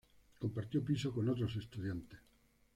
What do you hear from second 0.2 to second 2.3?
Compartió piso con otros estudiantes.